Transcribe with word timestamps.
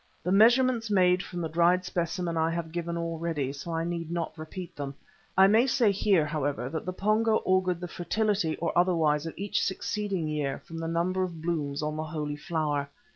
The 0.23 0.31
measurements 0.31 0.89
made 0.89 1.21
from 1.21 1.41
the 1.41 1.47
dried 1.47 1.85
specimen 1.85 2.35
I 2.35 2.49
have 2.49 2.71
given 2.71 2.97
already, 2.97 3.53
so 3.53 3.71
I 3.71 3.83
need 3.83 4.09
not 4.09 4.35
repeat 4.35 4.75
them. 4.75 4.95
I 5.37 5.45
may 5.45 5.67
say 5.67 5.91
here, 5.91 6.25
however, 6.25 6.69
that 6.69 6.87
the 6.87 6.91
Pongo 6.91 7.37
augured 7.45 7.79
the 7.79 7.87
fertility 7.87 8.55
or 8.55 8.75
otherwise 8.75 9.27
of 9.27 9.35
each 9.37 9.63
succeeding 9.63 10.27
year 10.27 10.57
from 10.65 10.79
the 10.79 10.87
number 10.87 11.21
of 11.21 11.35
the 11.35 11.41
blooms 11.41 11.83
on 11.83 11.97
the 11.97 12.03
Holy 12.03 12.35
Flower. 12.35 12.89